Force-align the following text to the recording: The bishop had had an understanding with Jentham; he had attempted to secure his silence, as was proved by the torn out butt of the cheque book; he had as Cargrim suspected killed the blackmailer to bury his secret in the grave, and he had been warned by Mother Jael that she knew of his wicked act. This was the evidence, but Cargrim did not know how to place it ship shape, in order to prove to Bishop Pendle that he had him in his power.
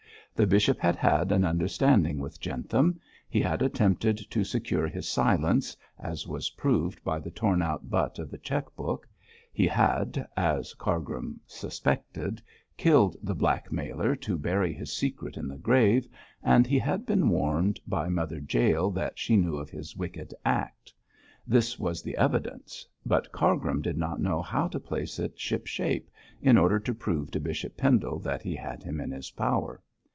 The 0.33 0.47
bishop 0.47 0.79
had 0.79 0.95
had 0.95 1.31
an 1.31 1.45
understanding 1.45 2.17
with 2.17 2.39
Jentham; 2.39 2.99
he 3.29 3.39
had 3.41 3.61
attempted 3.61 4.17
to 4.31 4.43
secure 4.43 4.87
his 4.87 5.07
silence, 5.07 5.77
as 5.99 6.25
was 6.27 6.49
proved 6.51 7.03
by 7.03 7.19
the 7.19 7.29
torn 7.29 7.61
out 7.61 7.91
butt 7.91 8.17
of 8.17 8.31
the 8.31 8.39
cheque 8.39 8.73
book; 8.75 9.07
he 9.53 9.67
had 9.67 10.27
as 10.35 10.73
Cargrim 10.73 11.41
suspected 11.45 12.41
killed 12.75 13.17
the 13.21 13.35
blackmailer 13.35 14.15
to 14.15 14.37
bury 14.39 14.73
his 14.73 14.91
secret 14.91 15.37
in 15.37 15.47
the 15.47 15.59
grave, 15.59 16.07
and 16.41 16.65
he 16.65 16.79
had 16.79 17.05
been 17.05 17.29
warned 17.29 17.79
by 17.85 18.09
Mother 18.09 18.39
Jael 18.49 18.89
that 18.91 19.19
she 19.19 19.35
knew 19.37 19.57
of 19.57 19.69
his 19.69 19.95
wicked 19.95 20.33
act. 20.43 20.91
This 21.45 21.77
was 21.77 22.01
the 22.01 22.17
evidence, 22.17 22.87
but 23.05 23.31
Cargrim 23.31 23.81
did 23.83 23.97
not 23.97 24.19
know 24.21 24.41
how 24.41 24.67
to 24.69 24.79
place 24.79 25.19
it 25.19 25.39
ship 25.39 25.67
shape, 25.67 26.09
in 26.41 26.57
order 26.57 26.79
to 26.79 26.95
prove 26.95 27.29
to 27.31 27.39
Bishop 27.39 27.77
Pendle 27.77 28.17
that 28.21 28.41
he 28.41 28.55
had 28.55 28.81
him 28.81 28.99
in 28.99 29.11
his 29.11 29.29
power. 29.29 29.83